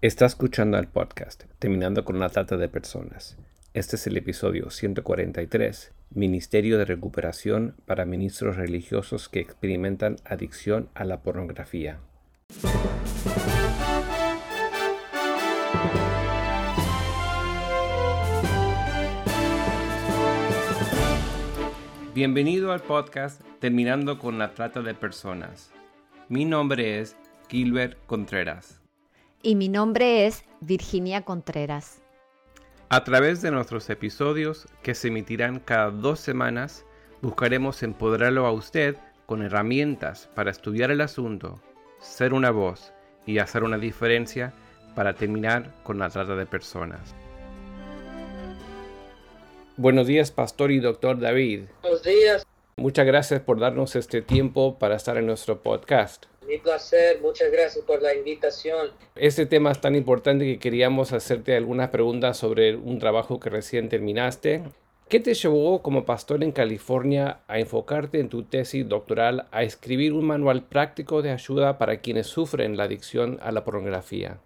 [0.00, 3.36] Está escuchando el podcast Terminando con la Trata de Personas.
[3.74, 11.02] Este es el episodio 143, Ministerio de Recuperación para Ministros Religiosos que experimentan adicción a
[11.02, 11.98] la pornografía.
[22.14, 25.72] Bienvenido al podcast Terminando con la Trata de Personas.
[26.28, 27.16] Mi nombre es
[27.48, 28.77] Gilbert Contreras
[29.42, 32.02] y mi nombre es Virginia Contreras.
[32.88, 36.84] A través de nuestros episodios, que se emitirán cada dos semanas,
[37.20, 38.96] buscaremos empoderarlo a usted
[39.26, 41.60] con herramientas para estudiar el asunto,
[42.00, 42.92] ser una voz
[43.26, 44.54] y hacer una diferencia
[44.94, 47.14] para terminar con la trata de personas.
[49.76, 51.64] Buenos días, pastor y doctor David.
[51.82, 52.46] Buenos días.
[52.76, 56.26] Muchas gracias por darnos este tiempo para estar en nuestro podcast.
[56.48, 58.92] Mi placer, muchas gracias por la invitación.
[59.14, 63.90] Este tema es tan importante que queríamos hacerte algunas preguntas sobre un trabajo que recién
[63.90, 64.62] terminaste.
[65.10, 70.14] ¿Qué te llevó como pastor en California a enfocarte en tu tesis doctoral a escribir
[70.14, 74.38] un manual práctico de ayuda para quienes sufren la adicción a la pornografía?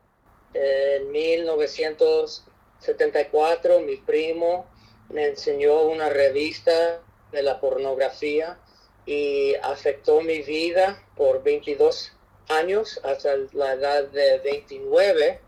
[0.55, 4.67] En 1974 mi primo
[5.09, 7.01] me enseñó una revista
[7.31, 8.59] de la pornografía
[9.07, 12.13] y afectó mi vida por 22
[12.49, 15.41] años hasta la edad de 29.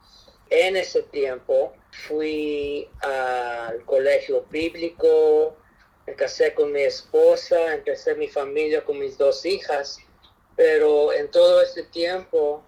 [0.50, 1.72] En ese tiempo
[2.06, 5.56] fui al colegio bíblico,
[6.06, 9.98] me casé con mi esposa, empecé mi familia con mis dos hijas,
[10.56, 12.62] pero en todo este tiempo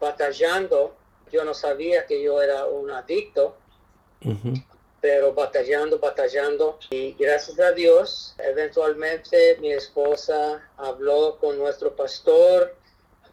[0.00, 0.96] batallando,
[1.30, 3.56] yo no sabía que yo era un adicto
[5.08, 6.78] pero batallando, batallando.
[6.90, 12.76] Y gracias a Dios, eventualmente mi esposa habló con nuestro pastor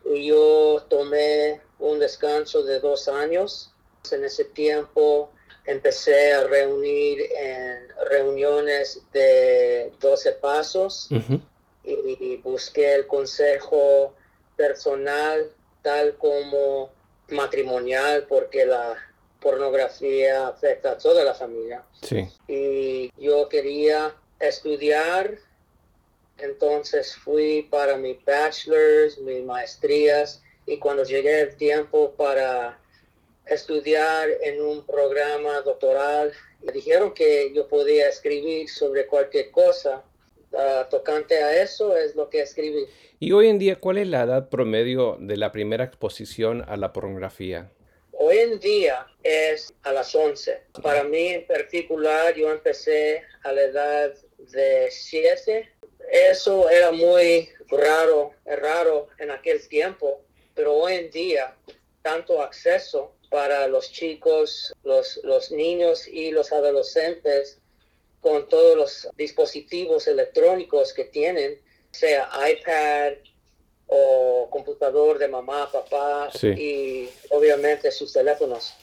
[0.06, 3.73] y yo tomé un descanso de dos años.
[4.09, 5.30] En ese tiempo
[5.66, 11.09] empecé a reunir en reuniones de 12 pasos
[11.84, 14.13] y busqué el consejo
[14.56, 16.90] personal tal como
[17.28, 18.96] matrimonial porque la
[19.45, 21.83] pornografía afecta a toda la familia.
[22.01, 22.28] Sí.
[22.47, 25.38] Y yo quería estudiar,
[26.39, 32.79] entonces fui para mi bachelor's, mis maestrías, y cuando llegué el tiempo para
[33.45, 36.31] estudiar en un programa doctoral,
[36.63, 40.03] me dijeron que yo podía escribir sobre cualquier cosa.
[40.51, 42.85] Uh, tocante a eso es lo que escribí.
[43.19, 46.94] Y hoy en día, ¿cuál es la edad promedio de la primera exposición a la
[46.94, 47.69] pornografía?
[48.13, 50.62] Hoy en día es a las 11.
[50.84, 55.68] Para mí en particular, yo empecé a la edad de 7.
[56.12, 60.22] Eso era muy raro, raro en aquel tiempo,
[60.53, 61.56] pero hoy en día,
[62.03, 67.57] tanto acceso para los chicos, los, los niños y los adolescentes
[68.22, 71.59] con todos los dispositivos electrónicos que tienen,
[71.92, 73.13] sea iPad,
[73.88, 78.74] o computador de mamá, papá y obviamente sus teléfonos.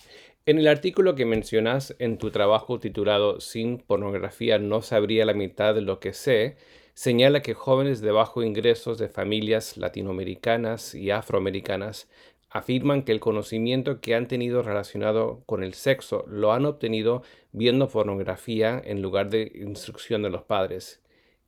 [0.44, 5.72] En el artículo que mencionas en tu trabajo titulado Sin pornografía no sabría la mitad
[5.72, 6.56] de lo que sé,
[6.94, 12.08] señala que jóvenes de bajo ingresos de familias latinoamericanas y afroamericanas
[12.50, 17.22] afirman que el conocimiento que han tenido relacionado con el sexo lo han obtenido
[17.52, 21.00] viendo pornografía en lugar de instrucción de los padres.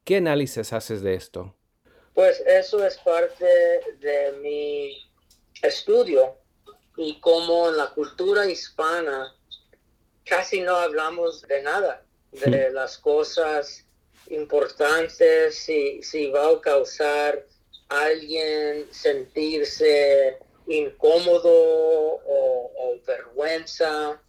[0.04, 1.52] ¿Qué análisis haces de esto?
[2.14, 3.44] Pues eso es parte
[3.98, 4.96] de mi
[5.64, 6.36] estudio
[6.96, 9.34] y como en la cultura hispana
[10.24, 13.84] casi no hablamos de nada, de las cosas
[14.28, 17.46] importantes, si, si va a causar
[17.88, 24.20] a alguien sentirse incómodo o, vergüenza.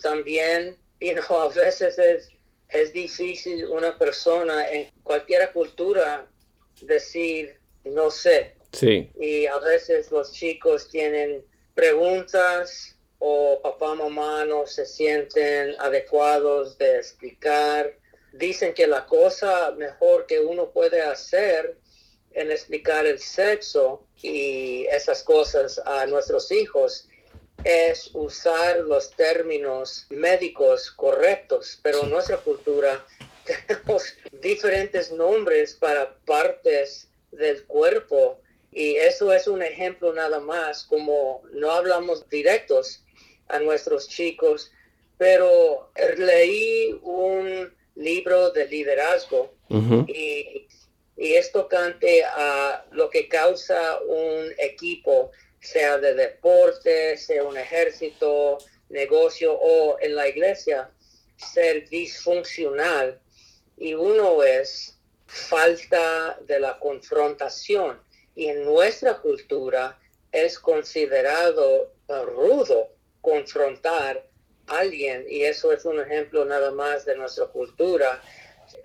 [0.00, 2.30] También, you know, a veces es,
[2.70, 6.26] es difícil una persona en cualquier cultura
[6.80, 8.54] decir no sé.
[8.72, 9.10] Sí.
[9.18, 11.44] Y a veces los chicos tienen
[11.76, 17.94] preguntas o papá, mamá no se sienten adecuados de explicar.
[18.32, 21.76] Dicen que la cosa mejor que uno puede hacer
[22.32, 27.08] en explicar el sexo y esas cosas a nuestros hijos
[27.62, 33.04] es usar los términos médicos correctos, pero en nuestra cultura
[33.44, 38.40] tenemos diferentes nombres para partes del cuerpo
[38.76, 43.02] y eso es un ejemplo nada más, como no hablamos directos
[43.48, 44.70] a nuestros chicos,
[45.16, 49.54] pero leí un libro de liderazgo
[50.06, 50.68] y,
[51.16, 58.58] y es tocante a lo que causa un equipo sea de deporte, sea un ejército,
[58.90, 60.90] negocio o en la iglesia,
[61.38, 63.18] ser disfuncional.
[63.78, 68.04] Y uno es falta de la confrontación.
[68.36, 69.98] Y en nuestra cultura
[70.30, 72.90] es considerado rudo
[73.20, 74.24] confrontar
[74.66, 75.24] a alguien.
[75.28, 78.22] Y eso es un ejemplo nada más de nuestra cultura.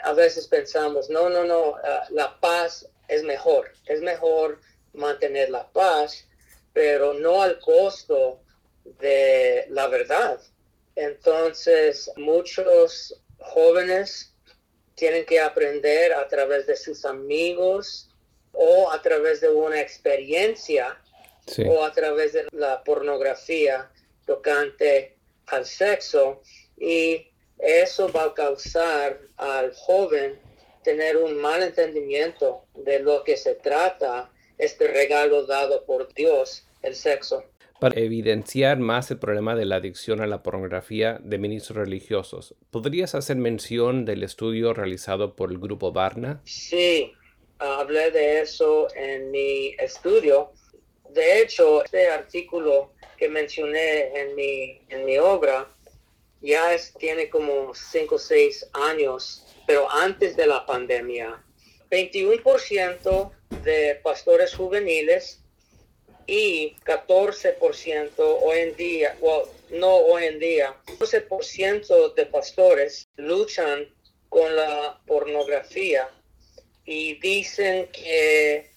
[0.03, 3.71] A veces pensamos, no, no, no, ah, la paz es mejor.
[3.85, 4.61] Es mejor
[4.93, 6.25] mantener la paz,
[6.73, 8.41] pero no al costo
[8.99, 10.39] de la verdad.
[10.95, 14.33] Entonces, muchos jóvenes
[14.95, 18.10] tienen que aprender a través de sus amigos
[18.53, 20.97] o a través de una experiencia
[21.67, 23.89] o a través de la pornografía
[24.25, 25.17] tocante
[25.47, 26.41] al sexo
[26.77, 27.27] y
[27.57, 30.39] eso va a causar al joven
[30.83, 36.95] tener un mal entendimiento de lo que se trata este regalo dado por Dios, el
[36.95, 37.43] sexo.
[37.79, 43.15] Para evidenciar más el problema de la adicción a la pornografía de ministros religiosos, ¿podrías
[43.15, 46.41] hacer mención del estudio realizado por el grupo Barna?
[46.45, 47.13] Sí,
[47.61, 50.51] hablé de eso en mi estudio.
[51.09, 55.67] De hecho, este artículo que mencioné en mi, en mi obra
[56.41, 61.43] ya tiene como 5 o 6 años, pero antes de la pandemia.
[61.91, 63.31] 21%
[63.63, 65.41] de pastores juveniles
[66.25, 69.17] y 14% hoy en día,
[69.71, 73.93] no hoy en día, 14% de pastores luchan
[74.29, 76.09] con la pornografía
[76.85, 78.69] y dicen que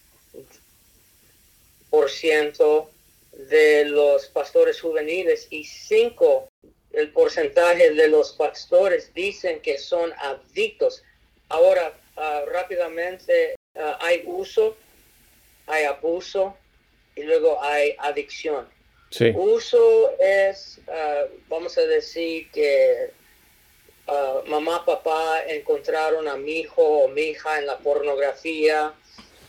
[1.91, 2.91] por ciento
[3.33, 6.49] de los pastores juveniles y 5
[6.93, 11.03] el porcentaje de los pastores dicen que son adictos.
[11.49, 14.77] Ahora, ah, rápidamente, ah, hay uso,
[15.67, 16.57] hay abuso,
[17.17, 18.69] y luego hay adicción.
[19.35, 23.11] Uso es, ah, vamos a decir que
[24.07, 28.93] uh, mamá, papá encontraron a mi hijo o mi hija en la pornografía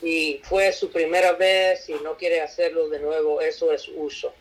[0.02, 4.32] y fue su primera vez y no quiere hacerlo de nuevo, eso es uso.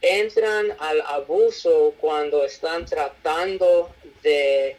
[0.00, 3.90] Entran al abuso cuando están tratando
[4.22, 4.76] de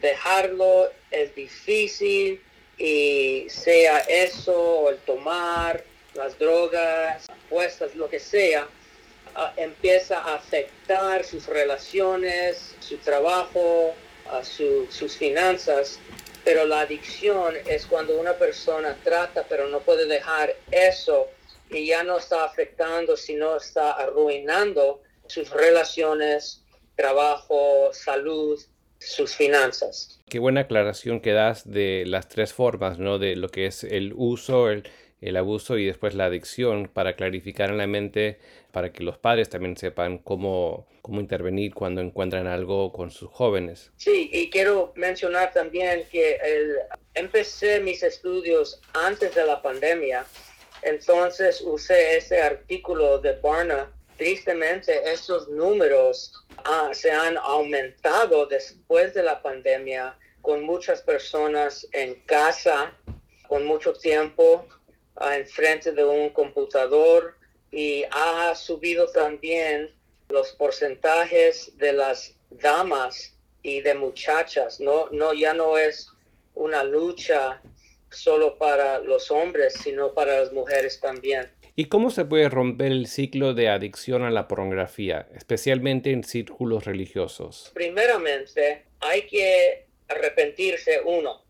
[0.00, 2.40] dejarlo, es difícil
[2.78, 5.84] y sea eso, el tomar,
[6.14, 8.68] las drogas, puestas, lo que sea,
[9.56, 13.94] empieza a afectar sus relaciones, su trabajo,
[14.42, 15.98] sus finanzas.
[16.44, 21.28] Pero la adicción es cuando una persona trata, pero no puede dejar eso
[21.70, 26.64] y ya no está afectando, sino está arruinando sus relaciones,
[26.96, 28.60] trabajo, salud,
[28.98, 30.20] sus finanzas.
[30.28, 33.18] Qué buena aclaración que das de las tres formas, ¿no?
[33.18, 37.78] De lo que es el uso, el abuso y después la adicción para clarificar en
[37.78, 38.38] la mente,
[38.72, 43.92] para que los padres también sepan cómo, cómo intervenir cuando encuentran algo con sus jóvenes.
[43.96, 46.76] Sí, y quiero mencionar también que el,
[47.14, 50.24] empecé mis estudios antes de la pandemia,
[50.80, 53.92] entonces usé ese artículo de Barna.
[54.16, 56.32] Tristemente, esos números
[56.64, 62.92] ah, se han aumentado después de la pandemia con muchas personas en casa,
[63.48, 64.66] con mucho tiempo
[65.20, 67.36] enfrente de un computador
[67.72, 69.90] y ha subido también
[70.28, 74.78] los porcentajes de las damas y de muchachas.
[74.78, 76.08] No, no, ya no es
[76.54, 77.62] una lucha
[78.10, 81.50] solo para los hombres, sino para las mujeres también.
[81.74, 86.84] ¿Y cómo se puede romper el ciclo de adicción a la pornografía, especialmente en círculos
[86.84, 87.70] religiosos?
[87.72, 91.42] Primeramente, hay que arrepentirse uno.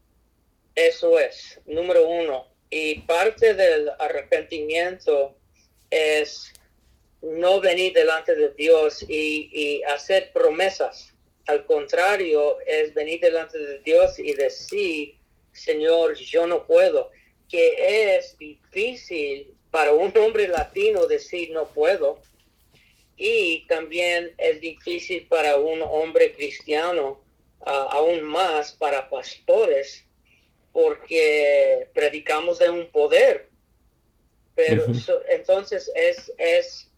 [0.76, 5.36] Eso es, número uno, y parte del arrepentimiento
[5.92, 6.52] es
[7.20, 11.12] no venir delante de Dios y, hacer promesas.
[11.46, 15.16] Al contrario, es venir delante de Dios y decir,
[15.52, 17.10] Señor, yo no puedo,
[17.48, 22.20] que es difícil para un hombre latino decir no puedo.
[23.16, 27.22] Y también es difícil para un hombre cristiano,
[27.60, 30.04] ah, aún más para pastores,
[30.72, 33.51] porque predicamos de un poder.
[34.54, 34.84] Pero
[35.28, 36.90] entonces es, es,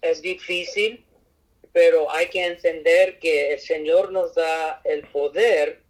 [0.00, 1.04] es difícil,
[1.72, 5.80] pero hay que entender que el Señor nos da el poder,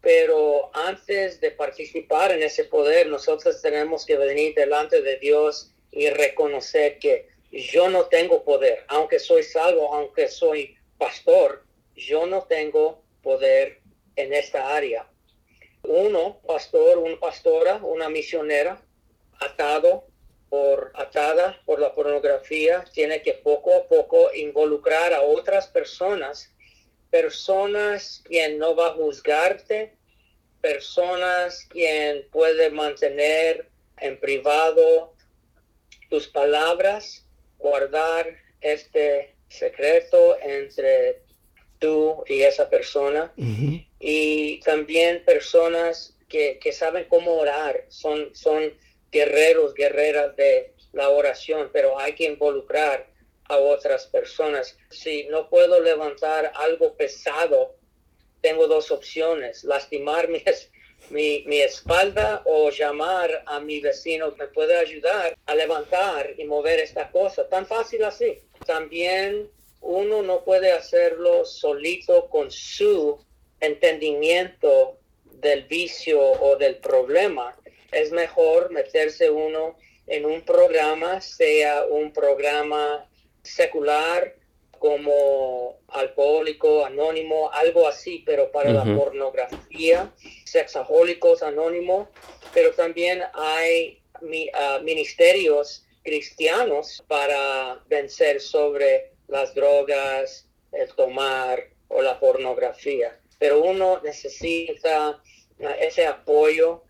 [0.00, 6.08] pero antes de participar en ese poder, nosotros tenemos que venir delante de Dios y
[6.10, 11.64] reconocer que yo no tengo poder, aunque soy salvo, aunque soy pastor,
[11.94, 13.80] yo no tengo poder
[14.16, 15.08] en esta área.
[15.82, 18.80] Uno, pastor, una pastora, una misionera,
[19.40, 20.06] atado
[20.48, 26.52] por atada por la pornografía, tiene que poco a poco involucrar a otras personas,
[27.10, 29.96] personas quien no va a juzgarte,
[30.60, 35.14] personas quien puede mantener en privado
[36.08, 37.26] tus palabras,
[37.58, 41.22] guardar este secreto entre
[41.78, 43.32] tú y esa persona.
[43.98, 48.72] Y también personas que, que, saben cómo orar, son, son
[49.14, 53.06] guerreros, guerreras de la oración, pero hay que involucrar
[53.48, 54.76] a otras personas.
[54.90, 57.76] Si no puedo levantar algo pesado,
[58.40, 60.42] tengo dos opciones, lastimar mi,
[61.10, 66.44] mi, mi, espalda o llamar a mi vecino que me puede ayudar a levantar y
[66.44, 67.48] mover esta cosa.
[67.48, 68.40] Tan fácil así.
[68.66, 69.48] También
[69.80, 73.24] uno no puede hacerlo solito con su
[73.60, 77.54] entendimiento del vicio o del problema.
[77.94, 83.08] Es mejor meterse uno en un programa, sea un programa
[83.42, 84.34] secular
[84.78, 90.12] como alcohólico anónimo, algo así, pero para la pornografía,
[90.44, 92.10] sexahólicos anónimo,
[92.52, 94.02] pero también hay
[94.52, 103.18] ah, ministerios cristianos para vencer sobre las drogas, el tomar o la pornografía.
[103.38, 105.22] Pero uno necesita
[105.62, 106.82] ah, ese apoyo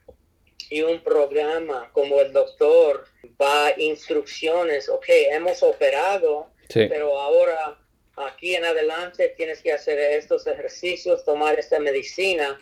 [0.71, 3.07] y un programa como el doctor
[3.41, 7.79] va instrucciones, ok, hemos operado, pero ahora
[8.17, 12.61] aquí en adelante tienes que hacer estos ejercicios, tomar esta medicina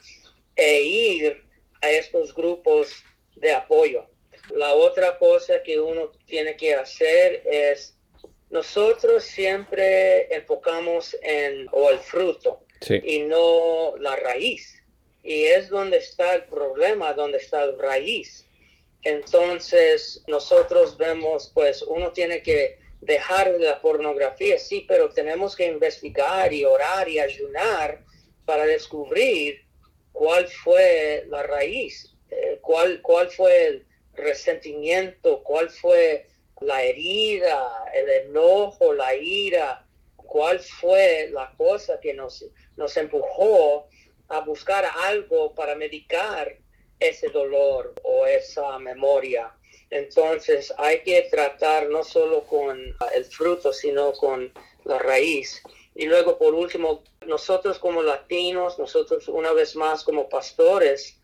[0.57, 1.43] e ir
[1.81, 3.05] a estos grupos
[3.37, 4.07] de apoyo.
[4.55, 7.97] La otra cosa que uno tiene que hacer es
[8.51, 12.65] nosotros siempre enfocamos en o el fruto
[13.03, 14.82] y no la raíz.
[15.23, 18.47] Y es donde está el problema, donde está la raíz.
[19.03, 26.53] Entonces nosotros vemos, pues uno tiene que dejar la pornografía, sí, pero tenemos que investigar
[26.53, 28.05] y orar y ayunar
[28.45, 29.65] para descubrir
[30.13, 36.29] cuál fue la raíz, eh, cuál, cuál fue el resentimiento, cuál fue
[36.61, 39.85] la herida, el enojo, la ira,
[40.17, 42.45] cuál fue la cosa que nos,
[42.77, 43.89] nos empujó
[44.33, 46.57] a buscar algo para medicar
[46.99, 49.53] ese dolor o esa memoria.
[49.91, 52.81] Entonces hay que tratar no solo con
[53.15, 54.51] el fruto, sino con
[54.85, 55.63] la raíz.
[55.95, 61.19] Y luego, por último, nosotros como latinos, nosotros una vez más como pastores,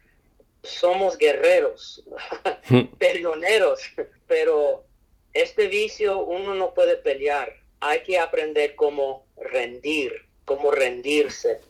[0.62, 2.04] somos guerreros,
[2.98, 3.80] peleoneros,
[4.26, 4.84] pero
[5.32, 7.54] este vicio uno no puede pelear.
[7.80, 11.60] Hay que aprender cómo rendir, cómo rendirse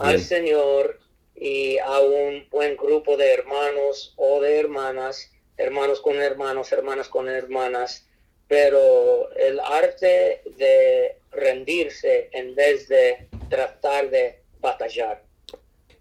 [0.00, 1.00] al Señor
[1.34, 7.28] y a un buen grupo de hermanos o de hermanas, hermanos con hermanos, hermanas con
[7.28, 8.08] hermanas,
[8.48, 15.22] pero el arte de rendirse en vez de tratar de batallar.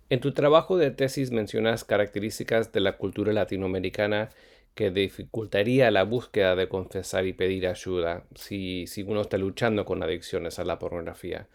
[0.09, 4.29] En tu trabajo de tesis mencionas características de la cultura latinoamericana
[4.73, 10.01] que dificultaría la búsqueda de confesar y pedir ayuda si, si uno está luchando con
[10.03, 11.47] adicciones a la pornografía.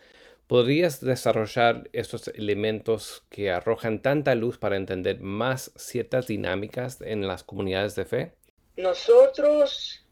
[0.46, 7.42] ¿Podrías desarrollar estos elementos que arrojan tanta luz para entender más ciertas dinámicas en las
[7.42, 8.32] comunidades de fe?
[8.76, 10.04] Nosotros,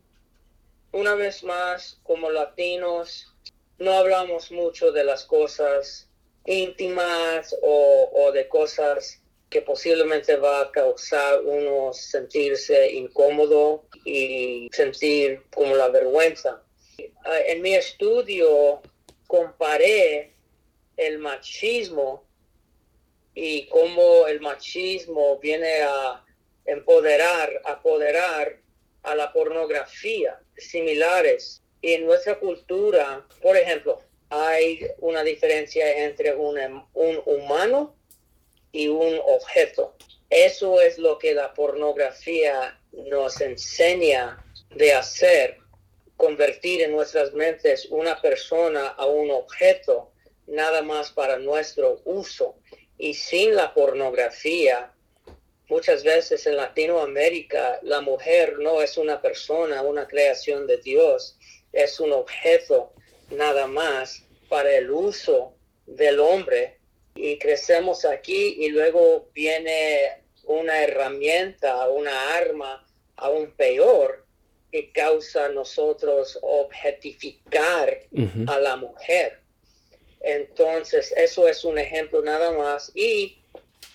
[0.92, 3.34] una vez más, como latinos,
[3.78, 6.08] no hablamos mucho de las cosas
[6.44, 15.74] íntimas o, de cosas que posiblemente va a causar uno sentirse incómodo y sentir como
[15.74, 16.62] la vergüenza.
[17.24, 18.80] Ah, en mi estudio
[19.30, 20.34] comparé
[20.96, 22.24] el machismo
[23.32, 26.24] y cómo el machismo viene a
[26.64, 28.60] empoderar, apoderar
[29.04, 31.62] a la pornografía similares.
[31.80, 36.58] Y en nuestra cultura, por ejemplo, hay una diferencia entre un,
[36.94, 37.94] un humano
[38.72, 39.94] y un objeto.
[40.28, 45.58] Eso es lo que la pornografía nos enseña de hacer,
[46.20, 50.12] convertir en nuestras mentes una persona a un objeto
[50.46, 52.56] nada más para nuestro uso.
[52.98, 54.92] Y sin la pornografía,
[55.68, 61.38] muchas veces en Latinoamérica la mujer no es una persona, una creación de Dios,
[61.72, 62.92] es un objeto
[63.30, 65.54] nada más para el uso
[65.86, 66.80] del hombre
[67.14, 72.86] y crecemos aquí y luego viene una herramienta, una arma
[73.16, 74.19] aún peor
[74.70, 77.98] que causa a nosotros objetificar
[78.46, 79.40] a la mujer.
[80.20, 82.92] Entonces, eso es un ejemplo nada más.
[82.94, 83.42] Y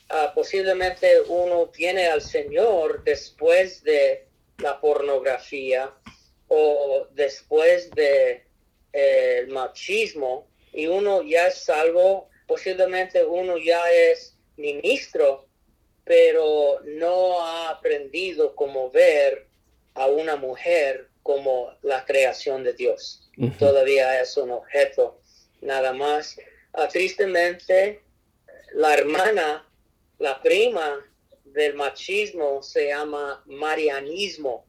[0.10, 4.26] ah, posiblemente uno viene al Señor después de
[4.58, 5.94] la pornografía
[6.48, 8.44] o después de
[8.94, 15.48] eh, el machismo y uno ya es salvo, posiblemente uno ya es ministro,
[16.04, 19.48] pero no ha aprendido cómo ver
[19.96, 23.30] a una mujer como la creación de Dios.
[23.58, 25.20] Todavía es un objeto,
[25.62, 26.38] nada más.
[26.74, 28.02] Ah, tristemente,
[28.74, 29.68] la hermana,
[30.20, 31.04] la prima
[31.44, 34.66] del machismo se llama marianismo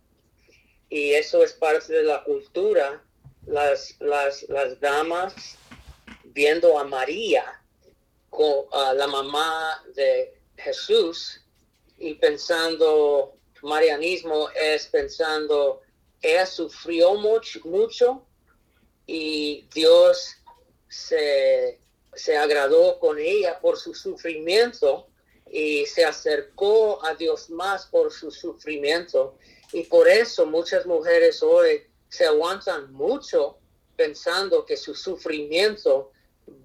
[0.89, 3.03] y eso es parte de la cultura.
[3.47, 5.57] Las, las, las damas
[6.25, 7.45] viendo a María,
[8.29, 11.43] con, la mamá de Jesús,
[11.99, 15.83] y pensando, marianismo es pensando,
[16.21, 18.27] ella sufrió mucho,
[19.07, 20.37] y Dios
[20.89, 21.81] se,
[22.15, 25.09] se agradó con ella por su sufrimiento
[25.51, 29.39] y se acercó a Dios más por su sufrimiento.
[29.73, 33.59] Y por eso muchas mujeres hoy se aguantan mucho
[33.97, 36.13] pensando que su sufrimiento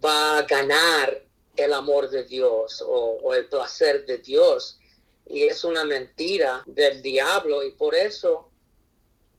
[0.04, 1.24] va a ganar
[1.56, 4.80] el amor de Dios o, el placer de Dios.
[5.32, 7.64] Y es una mentira del diablo.
[7.64, 8.52] Y por eso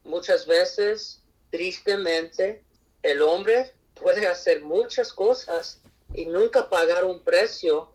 [0.05, 1.21] muchas veces,
[1.51, 2.65] tristemente,
[3.03, 5.83] el hombre puede hacer muchas cosas
[6.15, 7.93] y nunca pagar un precio.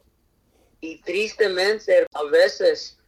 [0.80, 3.00] Y tristemente a veces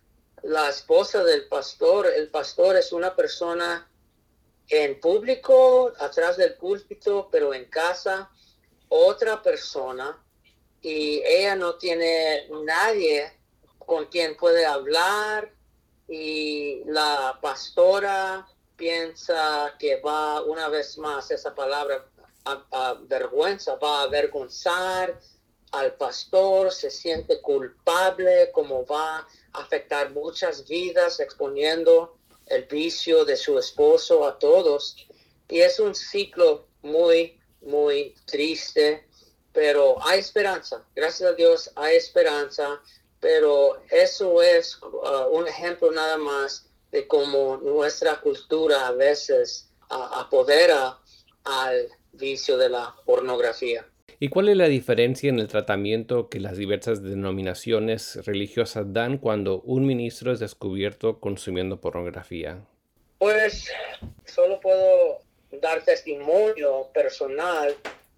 [0.42, 3.88] la esposa del pastor, el pastor es una persona
[4.70, 8.32] en público, atrás del púlpito, pero en casa,
[8.88, 10.20] otra persona.
[10.82, 13.39] Y ella no tiene nadie
[13.90, 15.52] con quien puede hablar
[16.08, 22.06] y la pastora piensa que va una vez más esa palabra
[22.46, 25.20] a, vergüenza, va a avergonzar
[25.72, 32.16] al pastor, se siente culpable, como va a afectar muchas vidas exponiendo
[32.46, 34.98] el vicio de su esposo a todos.
[35.48, 39.08] Y es un ciclo muy, muy triste,
[39.52, 40.86] pero hay esperanza.
[40.96, 42.80] Gracias a Dios hay esperanza,
[43.20, 50.20] pero eso es uh, un ejemplo nada más de cómo nuestra cultura a veces uh,
[50.20, 50.98] apodera
[51.44, 53.86] al vicio de la pornografía.
[54.22, 59.62] ¿Y cuál es la diferencia en el tratamiento que las diversas denominaciones religiosas dan cuando
[59.62, 62.66] un ministro es descubierto consumiendo pornografía?
[63.18, 63.72] Pues
[64.26, 65.22] solo puedo
[65.62, 67.76] dar testimonio personal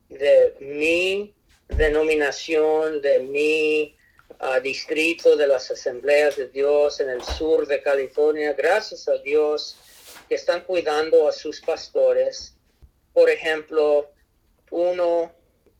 [0.09, 1.35] de mi
[1.69, 3.95] denominación, de mi
[4.41, 8.53] uh, distrito de las asambleas de Dios en el sur de California.
[8.53, 9.77] Gracias a Dios
[10.27, 12.55] que están cuidando a sus pastores.
[13.13, 14.11] Por ejemplo,
[14.71, 15.31] uno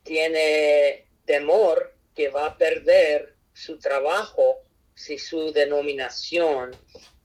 [0.04, 4.60] tiene temor que va a perder su trabajo
[4.96, 6.76] si su denominación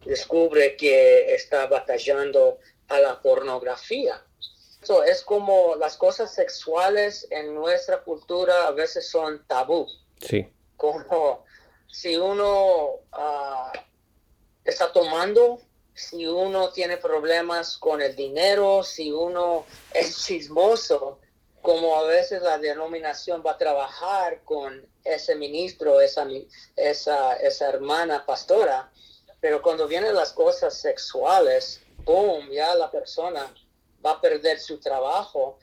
[0.04, 4.22] descubre que está batallando a la pornografía.
[4.80, 9.88] Eso es como las cosas sexuales en nuestra cultura a veces son tabú.
[10.20, 10.46] Sí.
[10.76, 11.44] Como
[11.86, 13.72] si uno uh,
[14.64, 15.60] está tomando,
[15.94, 21.20] si uno tiene problemas con el dinero, si uno es chismoso,
[21.62, 26.26] como a veces la denominación va a trabajar con ese ministro, esa,
[26.76, 28.92] esa, esa hermana pastora,
[29.40, 33.52] pero cuando vienen las cosas sexuales, boom, ya la persona
[34.04, 35.58] va a perder su trabajo.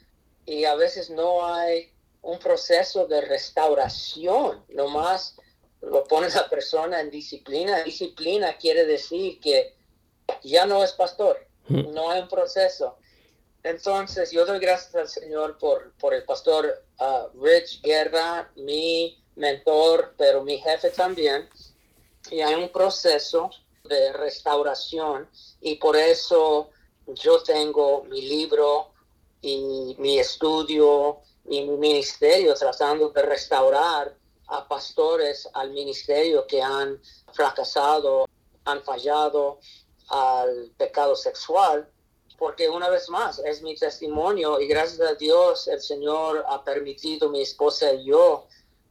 [0.45, 1.92] Y a veces no hay
[2.23, 5.35] un proceso de restauración, nomás
[5.81, 7.83] lo pone la persona en disciplina.
[7.83, 9.75] Disciplina quiere decir que
[10.41, 12.97] ya no es pastor, no hay un proceso.
[13.61, 20.15] Entonces, yo doy gracias al Señor por, por el pastor uh, Rich Guerra, mi mentor,
[20.17, 21.49] pero mi jefe también.
[22.31, 23.49] Y hay un proceso
[23.83, 26.69] de restauración y por eso
[27.07, 28.93] yo tengo mi libro
[29.41, 34.15] y mi estudio y mi ministerio tratando de restaurar
[34.47, 37.01] a pastores al ministerio que han
[37.33, 38.27] fracasado,
[38.65, 39.59] han fallado
[40.09, 41.89] al pecado sexual
[42.37, 47.29] porque una vez más es mi testimonio y gracias a Dios el Señor ha permitido
[47.29, 48.47] mi esposa y yo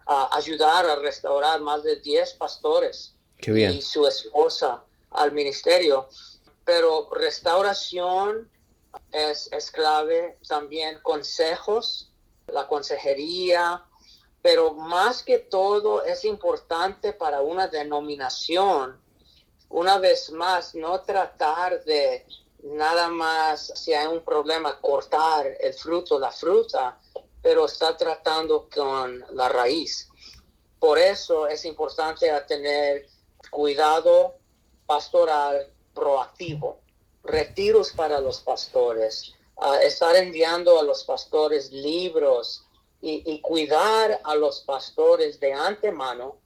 [0.07, 6.09] ayudar a restaurar más de 10 pastores y su esposa al ministerio.
[6.65, 8.51] Pero restauración
[9.11, 12.12] es, es clave, también consejos,
[12.47, 13.85] la consejería,
[14.41, 19.01] pero más que todo es importante para una denominación,
[19.69, 22.27] una vez más, no tratar de
[22.63, 26.99] nada más si hay un problema cortar el fruto, la fruta,
[27.41, 30.09] pero está tratando con la raíz.
[30.79, 33.07] Por eso es importante tener
[33.51, 34.37] cuidado
[34.87, 36.81] pastoral proactivo.
[37.25, 39.35] retiros para los pastores,
[39.83, 42.65] estar enviando a los pastores libros
[43.01, 46.37] y, y cuidar a los pastores de antemano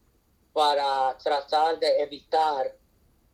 [0.52, 2.74] para tratar de evitar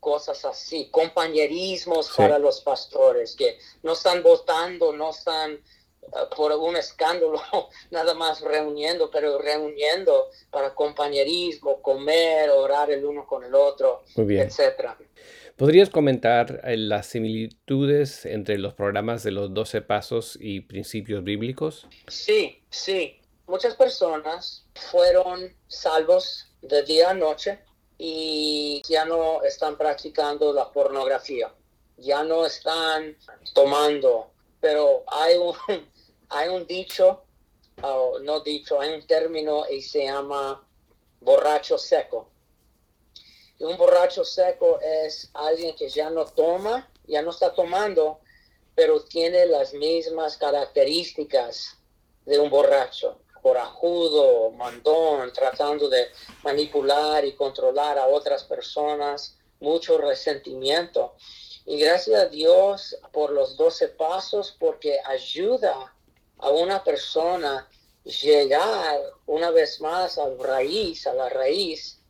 [0.02, 6.76] cosas así, compañerismos para los pastores que no están votando, no están uh, por un
[6.76, 7.40] escándalo,
[7.92, 14.98] nada más reuniendo, pero reuniendo para compañerismo, comer, orar el uno con el otro, etcétera.
[15.56, 21.86] ¿Podrías comentar eh, las similitudes entre los programas de los 12 pasos y principios bíblicos?
[22.08, 23.20] Sí, sí.
[23.46, 27.58] Muchas personas fueron salvos de día a noche
[27.98, 31.52] y ya no están practicando la pornografía,
[31.98, 33.16] ya no están
[33.52, 35.54] tomando, pero hay un,
[36.30, 37.24] hay un dicho,
[38.22, 40.66] no dicho, hay un término y se llama
[41.20, 42.31] borracho seco.
[43.62, 48.18] Un borracho seco es alguien que ya no toma, ya no está tomando,
[48.74, 51.78] pero tiene las mismas características
[52.26, 56.08] de un borracho corajudo, mandón, tratando de
[56.42, 61.14] manipular y controlar a otras personas, mucho resentimiento.
[61.64, 65.94] Y gracias a Dios por los 12 pasos, porque ayuda
[66.38, 67.68] a una persona
[68.02, 72.01] llegar una vez más a la raíz, a la raíz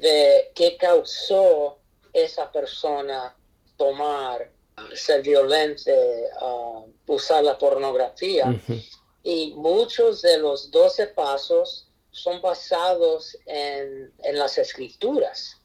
[0.00, 1.78] de qué causó
[2.12, 3.34] esa persona
[3.76, 4.50] tomar,
[4.94, 8.54] ser violente, uh, usar la pornografía.
[9.22, 15.56] Y muchos de los doce pasos son basados en, las escrituras.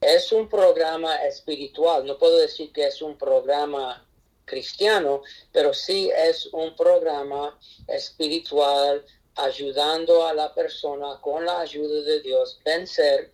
[0.00, 4.04] Es un programa espiritual, no puedo decir que es un programa
[4.44, 9.04] cristiano, pero sí es un programa espiritual
[9.36, 13.32] ayudando a la persona con la ayuda de Dios vencer.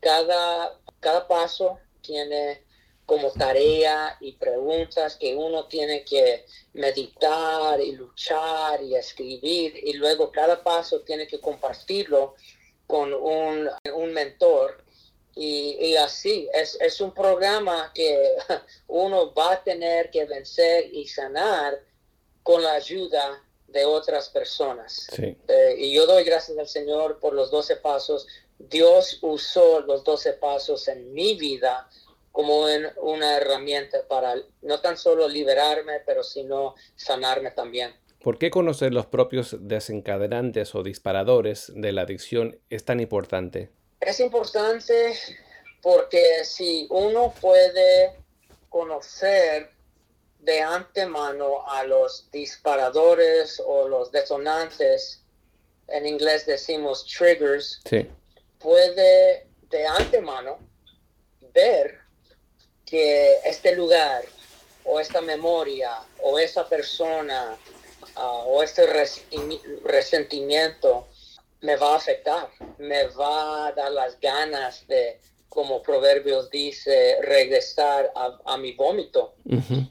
[0.00, 2.64] Cada, cada paso tiene
[3.06, 10.30] como tarea y preguntas que uno tiene que meditar y luchar y escribir y luego
[10.30, 12.34] cada paso tiene que compartirlo
[12.86, 14.84] con un, un mentor
[15.34, 18.36] y, y así es, es, un programa que
[18.88, 21.80] uno va a tener que vencer y sanar
[22.42, 25.06] con la ayuda de otras personas.
[25.18, 28.26] Eh, y yo doy gracias al Señor por los 12 pasos.
[28.58, 31.88] Dios usó los 12 pasos en mi vida
[32.32, 37.92] como en una herramienta para no tan solo liberarme, pero sino sanarme también.
[38.22, 43.70] ¿Por qué conocer los propios desencadenantes o disparadores de la adicción es tan importante?
[44.00, 45.14] Es importante
[45.82, 48.16] porque si uno puede
[48.68, 49.70] conocer
[50.40, 55.22] de antemano a los disparadores o los detonantes,
[55.88, 57.80] en inglés decimos triggers,
[58.58, 60.58] puede de antemano
[61.54, 61.98] ver
[62.84, 64.24] que este lugar
[64.84, 67.56] o esta memoria o esa persona
[68.16, 68.86] ah, o este
[69.84, 71.06] resentimiento
[71.60, 78.12] me va a afectar, me va a dar las ganas de, como Proverbios dice, regresar
[78.14, 79.34] a, mi vómito.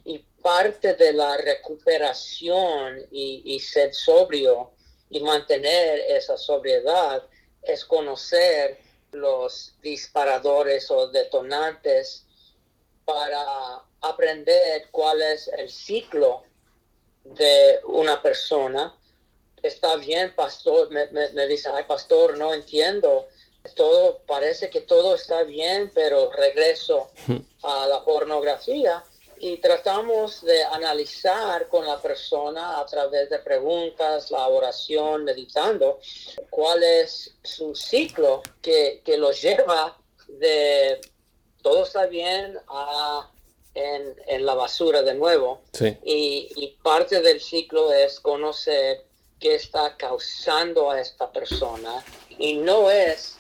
[0.06, 4.72] Y parte de la recuperación y, y ser sobrio
[5.10, 7.24] y mantener esa sobriedad
[7.62, 8.80] es conocer
[9.12, 12.26] los disparadores o detonantes
[13.06, 13.44] para
[14.02, 16.44] aprender cuál es el ciclo
[17.24, 18.96] de una persona.
[19.62, 23.28] Está bien, pastor, me, me, dice, ay, pastor, no entiendo.
[23.76, 27.10] Todo parece que todo está bien, pero regreso
[27.64, 29.04] a la pornografía
[29.40, 36.00] y tratamos de analizar con la persona a través de preguntas, la oración, meditando,
[36.50, 39.98] cuál es su ciclo que, que lo lleva
[40.28, 41.00] de
[41.62, 43.30] todo está bien ah,
[43.74, 45.62] en, la basura de nuevo.
[46.04, 49.04] Y, parte del ciclo es conocer
[49.40, 52.04] qué está causando a esta persona.
[52.30, 53.38] Y no es,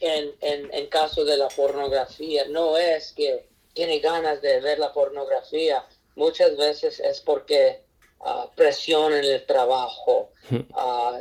[0.00, 3.48] en, en, caso de la pornografía, no es que
[3.80, 5.82] tiene ganas de ver la pornografía.
[6.14, 7.80] Muchas veces es porque
[8.18, 10.32] uh, presión en el trabajo,
[10.74, 11.18] ah,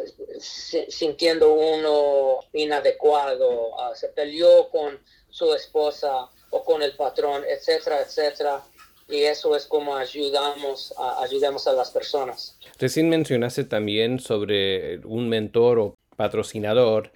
[0.90, 8.62] sintiendo uno inadecuado, se peleó con su esposa o con el patrón, etcétera, etcétera.
[9.08, 12.58] Y eso es como ayudamos a, ayudamos a las personas.
[12.78, 17.14] Recién mencionaste también sobre un mentor o patrocinador.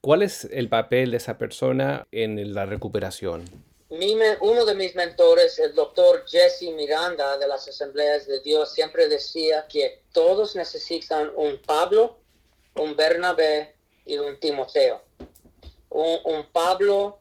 [0.00, 3.44] ¿Cuál es el papel de esa persona en la recuperación?
[3.88, 9.08] Mi, uno de mis mentores, el doctor Jesse Miranda de las Asambleas de Dios, siempre
[9.08, 12.18] decía que todos necesitan un Pablo,
[12.74, 15.02] un Bernabé y un Timoteo.
[15.90, 17.20] Un, Pablo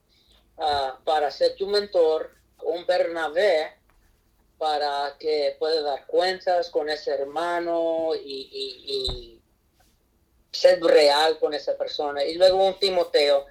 [0.58, 2.32] Ah, para ser tu mentor,
[2.64, 3.74] un Bernabé
[4.58, 9.42] para que pueda dar cuentas con ese hermano y
[10.52, 12.24] ser real con esa persona.
[12.24, 13.46] Y luego un Timoteo,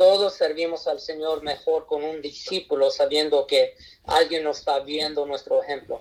[0.00, 5.62] todos servimos al Señor mejor con un discípulo sabiendo que alguien nos está viendo nuestro
[5.62, 6.00] ejemplo.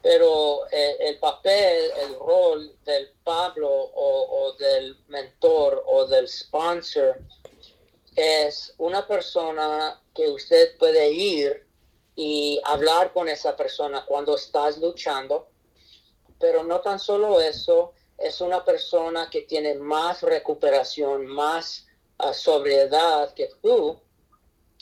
[0.00, 7.18] Pero eh, el papel, el rol del Pablo o, del mentor o del sponsor
[8.14, 11.66] es una persona que usted puede ir
[12.14, 15.48] y hablar con esa persona cuando estás luchando.
[16.40, 21.85] Pero no tan solo eso, es una persona que tiene más recuperación, más
[22.18, 24.00] a sobriedad que tú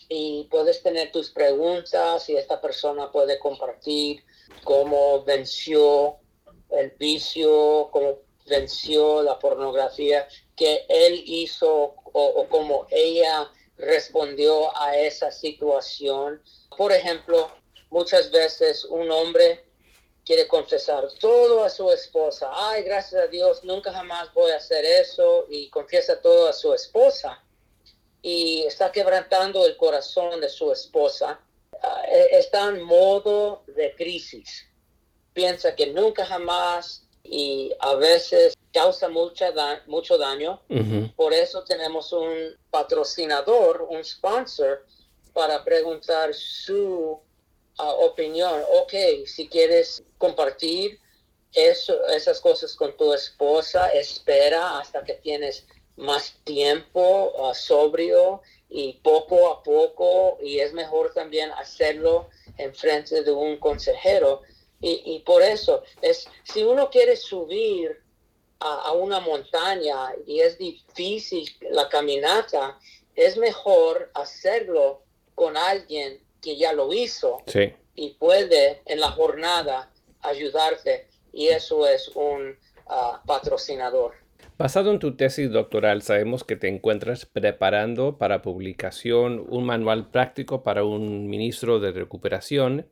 [0.09, 4.23] y puedes tener tus preguntas y esta persona puede compartir
[4.62, 6.16] cómo venció
[6.70, 14.97] el vicio, cómo venció la pornografía que él hizo o, o cómo ella respondió a
[14.97, 16.42] esa situación.
[16.77, 17.51] Por ejemplo,
[17.90, 19.63] muchas veces un hombre
[20.24, 22.50] quiere confesar todo a su esposa.
[22.52, 26.72] Ay, gracias a Dios, nunca jamás voy a hacer eso y confiesa todo a su
[26.72, 27.42] esposa.
[28.22, 31.38] Y está quebrantando el corazón de su esposa.
[31.82, 34.66] Ah, e, está en modo de crisis.
[35.34, 39.52] Piensa que nunca jamás y a veces causa mucha
[39.87, 40.60] mucho daño.
[41.16, 44.84] Por eso tenemos un patrocinador, un sponsor,
[45.32, 47.20] para preguntar su
[47.76, 48.62] opinión.
[48.82, 48.92] Ok,
[49.26, 50.98] si quieres compartir
[51.52, 58.94] eso, esas cosas con tu esposa, espera hasta que tienes más tiempo uh, sobrio y
[58.94, 64.42] poco a poco, y es mejor también hacerlo en frente de un consejero.
[64.80, 68.02] Y, y por eso, es, si uno quiere subir
[68.58, 72.78] a, a, una montaña y es difícil la caminata,
[73.14, 75.02] es mejor hacerlo
[75.37, 77.42] con alguien que ya lo hizo
[77.94, 84.12] y puede en la jornada ayudarte y eso es un ah, patrocinador.
[84.59, 90.62] Basado en tu tesis doctoral, sabemos que te encuentras preparando para publicación un manual práctico
[90.62, 92.87] para un ministro de recuperación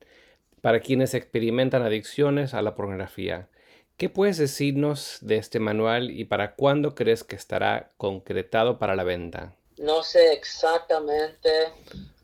[0.61, 3.49] para quienes experimentan adicciones a la pornografía.
[3.97, 9.05] ¿Qué puedes decirnos de este manual y para cuándo crees que estará concretado para la
[9.05, 9.55] venta?
[9.79, 11.49] No sé exactamente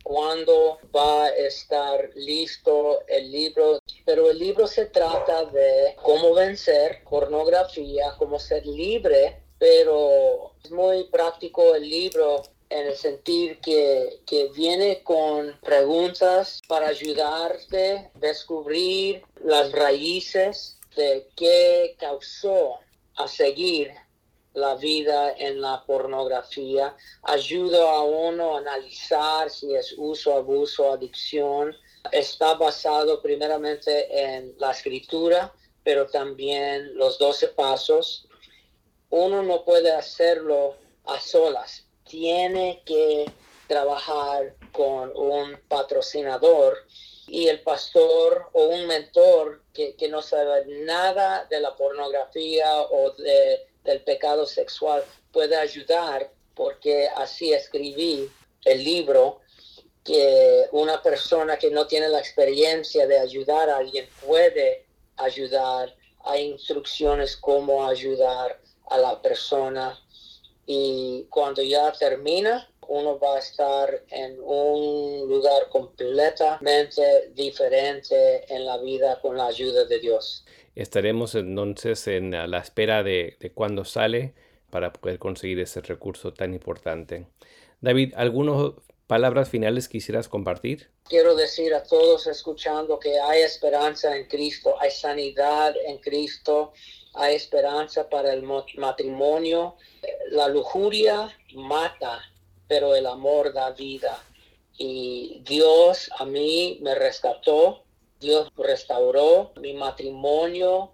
[0.09, 7.05] cuándo va a estar listo el libro, pero el libro se trata de cómo vencer
[7.05, 14.49] pornografía, cómo ser libre, pero es muy práctico el libro en el sentido que, que,
[14.57, 22.79] viene con preguntas para ayudarte a descubrir las raíces de qué causó
[23.16, 23.92] a seguir
[24.61, 31.75] la vida en la pornografía, ayuda a uno a analizar si es uso, abuso, adicción.
[32.12, 38.27] Está basado primeramente en la escritura, pero también los 12 pasos.
[39.11, 43.31] Uno no puede hacerlo a solas, tiene que
[43.66, 46.77] trabajar con un patrocinador
[47.29, 53.12] y el pastor o un mentor que, que no sabe nada de la pornografía o
[53.12, 58.29] de del pecado sexual puede ayudar porque así escribí
[58.64, 59.41] el libro
[60.05, 64.87] que una persona que no tiene la experiencia de ayudar a alguien puede
[65.17, 65.95] ayudar.
[66.25, 68.61] Hay instrucciones cómo ayudar
[68.91, 69.99] a la persona
[70.67, 78.79] y cuando ya termina uno va a estar en un lugar completamente diferente en la
[78.79, 80.45] vida con la ayuda de Dios.
[80.79, 84.33] Estaremos entonces en la espera de, de cuándo sale
[84.71, 87.27] para poder conseguir ese recurso tan importante.
[87.81, 88.75] David, ¿algunas
[89.09, 90.88] palabras finales quisieras compartir?
[91.09, 96.73] Quiero decir a todos escuchando que hay esperanza en Cristo, hay sanidad en Cristo,
[97.12, 98.45] hay esperanza para el
[98.77, 99.75] matrimonio.
[100.31, 102.21] La lujuria mata,
[102.69, 104.23] pero el amor da vida.
[104.77, 107.83] Y Dios a mí me rescató
[108.21, 110.93] Dios restauró mi matrimonio.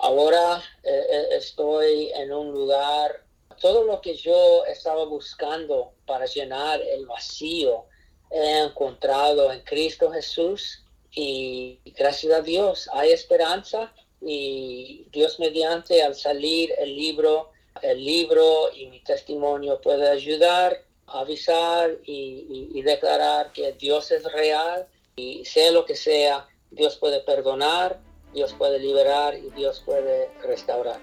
[0.00, 3.24] Ahora eh, eh, estoy en un lugar,
[3.60, 7.84] todo lo que yo estaba buscando para llenar el vacío,
[8.30, 16.14] he encontrado en Cristo Jesús y gracias a Dios hay esperanza y Dios mediante al
[16.14, 23.72] salir el libro, el libro y mi testimonio puede ayudar, avisar y, y declarar que
[23.72, 28.00] Dios es real y sea lo que sea, Dios puede perdonar,
[28.32, 30.98] Dios puede liberar y Dios puede restaurar.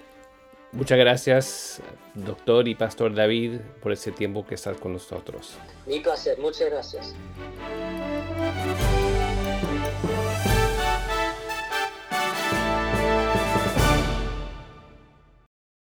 [0.72, 1.82] Muchas gracias,
[2.14, 5.54] doctor y pastor David, por ese tiempo que estás con nosotros.
[5.86, 7.14] Mi placer, muchas gracias.